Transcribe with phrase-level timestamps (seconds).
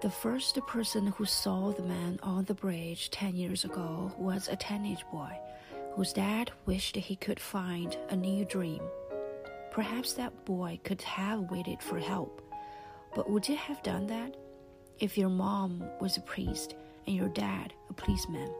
[0.00, 4.54] The first person who saw the man on the bridge 10 years ago was a
[4.54, 5.36] teenage boy
[5.96, 8.80] whose dad wished he could find a new dream.
[9.72, 12.40] Perhaps that boy could have waited for help.
[13.12, 14.36] But would you have done that
[15.00, 16.76] if your mom was a priest
[17.08, 18.54] and your dad a policeman?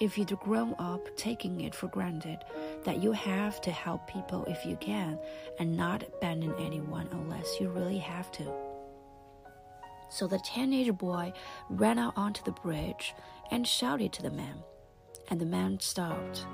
[0.00, 2.38] If you'd grown up taking it for granted
[2.84, 5.18] that you have to help people if you can
[5.58, 8.63] and not abandon anyone unless you really have to.
[10.08, 11.32] So the teenage boy
[11.68, 13.14] ran out onto the bridge
[13.50, 14.62] and shouted to the man,
[15.28, 16.46] and the man stopped.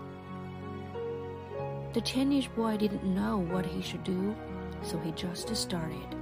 [1.92, 4.34] The teenage boy didn't know what he should do,
[4.82, 6.16] so he just started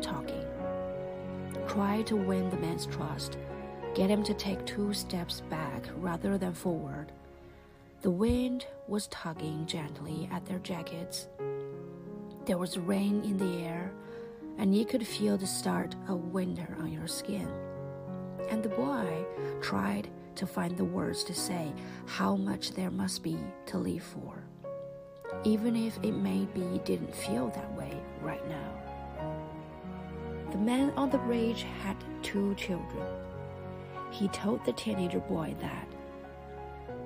[0.00, 0.44] talking.
[1.68, 3.38] Try to win the man's trust
[3.96, 7.12] get him to take two steps back rather than forward.
[8.02, 11.28] The wind was tugging gently at their jackets.
[12.44, 13.90] There was rain in the air,
[14.58, 17.48] and you could feel the start of winter on your skin.
[18.50, 19.24] And the boy
[19.60, 21.72] tried to find the words to say
[22.06, 24.42] how much there must be to live for,
[25.44, 28.72] even if it maybe didn't feel that way right now.
[30.50, 33.06] The man on the bridge had two children
[34.10, 35.86] he told the teenager boy that,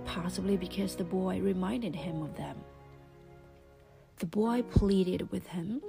[0.05, 2.57] possibly because the boy reminded him of them.
[4.19, 5.83] The boy pleaded with him,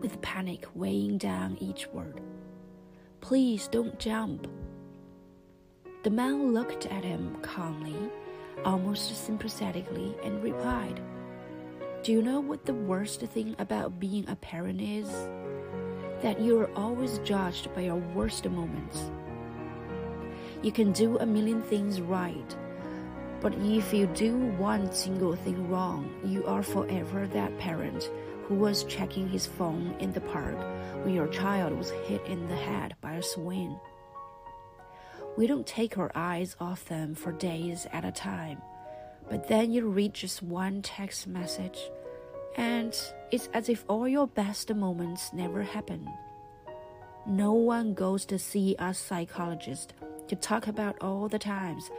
[0.00, 2.20] with panic weighing down each word.
[3.20, 4.46] Please don't jump.
[6.04, 7.96] The man looked at him calmly,
[8.64, 11.00] almost sympathetically, and replied,
[12.02, 15.08] Do you know what the worst thing about being a parent is?
[16.22, 19.10] That you are always judged by your worst moments.
[20.62, 22.56] You can do a million things right.
[23.40, 28.10] But if you do one single thing wrong, you are forever that parent
[28.48, 30.56] who was checking his phone in the park
[31.04, 33.78] when your child was hit in the head by a swing.
[35.36, 38.62] We don't take our eyes off them for days at a time,
[39.28, 41.78] but then you read just one text message,
[42.56, 42.98] and
[43.30, 46.08] it's as if all your best moments never happened.
[47.26, 49.92] No one goes to see a psychologist
[50.28, 51.90] to talk about all the times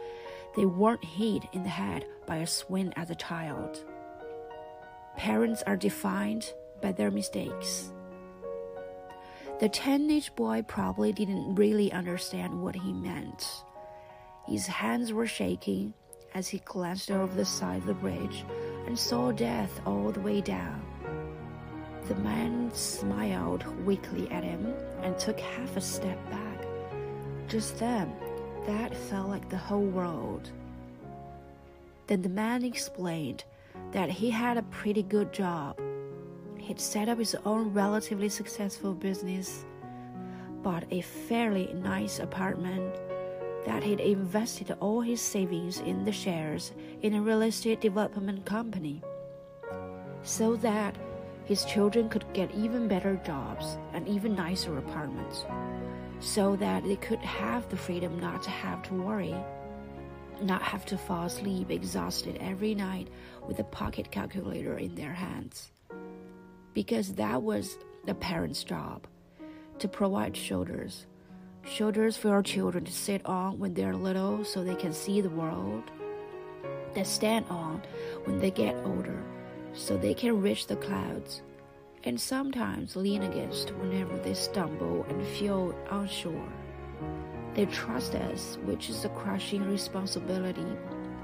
[0.56, 3.84] they weren't hit in the head by a swing as a child.
[5.20, 6.50] Parents are defined
[6.80, 7.92] by their mistakes.
[9.60, 13.46] The teenage boy probably didn't really understand what he meant.
[14.48, 15.92] His hands were shaking
[16.32, 18.46] as he glanced over the side of the bridge
[18.86, 20.80] and saw death all the way down.
[22.08, 24.72] The man smiled weakly at him
[25.02, 26.64] and took half a step back.
[27.46, 28.10] Just then,
[28.64, 30.50] that felt like the whole world.
[32.06, 33.44] Then the man explained
[33.92, 35.78] that he had a pretty good job.
[36.58, 39.64] He'd set up his own relatively successful business,
[40.62, 42.94] bought a fairly nice apartment,
[43.66, 49.02] that he'd invested all his savings in the shares in a real estate development company,
[50.22, 50.96] so that
[51.44, 55.44] his children could get even better jobs and even nicer apartments
[56.20, 59.34] so that they could have the freedom not to have to worry,
[60.42, 63.08] not have to fall asleep exhausted every night
[63.50, 65.72] with a pocket calculator in their hands.
[66.72, 69.08] Because that was the parents' job
[69.80, 71.06] to provide shoulders.
[71.64, 75.30] Shoulders for our children to sit on when they're little so they can see the
[75.30, 75.82] world.
[76.94, 77.82] That stand on
[78.24, 79.20] when they get older
[79.72, 81.42] so they can reach the clouds
[82.04, 86.52] and sometimes lean against whenever they stumble and feel unsure.
[87.54, 90.76] They trust us, which is a crushing responsibility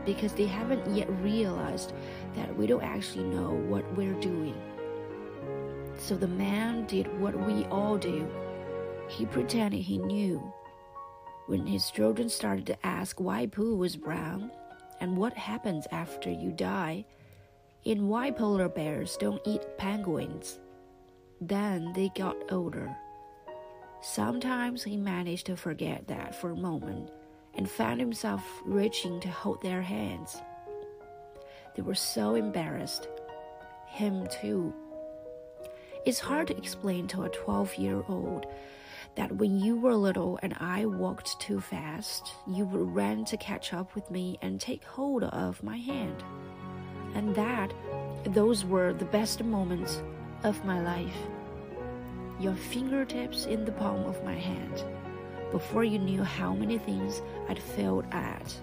[0.06, 1.92] because they haven't yet realized
[2.34, 4.54] that we don't actually know what we're doing.
[5.98, 8.26] So the man did what we all do.
[9.08, 10.40] He pretended he knew.
[11.46, 14.50] When his children started to ask why poo was brown
[15.00, 17.04] and what happens after you die,
[17.84, 20.58] and why polar bears don't eat penguins,
[21.40, 22.96] then they got older.
[24.00, 27.10] Sometimes he managed to forget that for a moment
[27.56, 30.40] and found himself reaching to hold their hands.
[31.74, 33.08] They were so embarrassed.
[33.86, 34.72] Him too.
[36.04, 38.46] It's hard to explain to a 12 year old
[39.16, 43.72] that when you were little and I walked too fast, you would run to catch
[43.72, 46.22] up with me and take hold of my hand.
[47.14, 47.72] And that
[48.24, 50.02] those were the best moments
[50.44, 51.16] of my life.
[52.38, 54.84] Your fingertips in the palm of my hand,
[55.56, 58.54] before you knew how many things I'd failed at.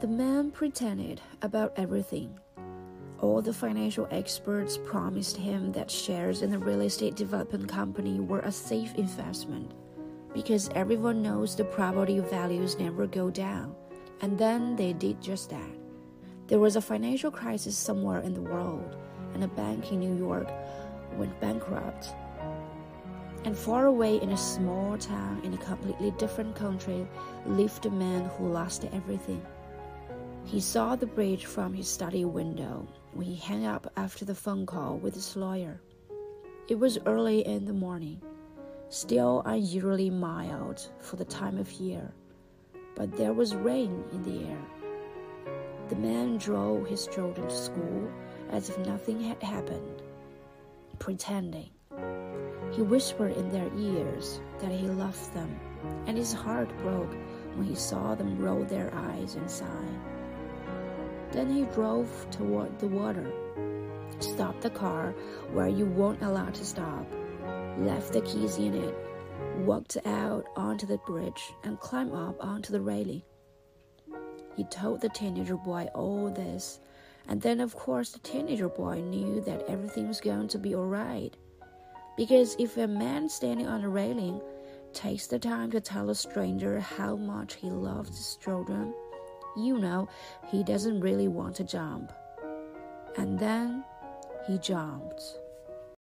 [0.00, 2.38] The man pretended about everything.
[3.20, 8.40] All the financial experts promised him that shares in the real estate development company were
[8.40, 9.74] a safe investment.
[10.32, 13.74] because everyone knows the property values never go down.
[14.22, 15.70] And then they did just that.
[16.46, 18.96] There was a financial crisis somewhere in the world,
[19.34, 20.50] and a bank in New York
[21.16, 22.14] went bankrupt.
[23.44, 27.06] And far away in a small town in a completely different country
[27.46, 29.44] lived a man who lost everything.
[30.44, 34.66] He saw the bridge from his study window when he hung up after the phone
[34.66, 35.80] call with his lawyer.
[36.68, 38.20] It was early in the morning,
[38.88, 42.12] still unusually mild for the time of year,
[42.94, 44.62] but there was rain in the air.
[45.88, 48.08] The man drove his children to school
[48.50, 50.02] as if nothing had happened,
[50.98, 51.70] pretending.
[52.70, 55.58] He whispered in their ears that he loved them,
[56.06, 57.14] and his heart broke
[57.54, 59.98] when he saw them roll their eyes and sigh.
[61.32, 63.30] Then he drove toward the water,
[64.20, 65.14] stopped the car
[65.52, 67.06] where you weren't allowed to stop,
[67.78, 68.94] left the keys in it,
[69.58, 73.22] walked out onto the bridge, and climbed up onto the railing.
[74.56, 76.80] He told the teenager boy all this,
[77.28, 80.86] and then, of course, the teenager boy knew that everything was going to be all
[80.86, 81.36] right.
[82.16, 84.40] Because if a man standing on a railing
[84.92, 88.92] takes the time to tell a stranger how much he loves his children,
[89.56, 90.08] you know
[90.48, 92.12] he doesn't really want to jump.
[93.16, 93.84] And then
[94.46, 95.22] he jumped.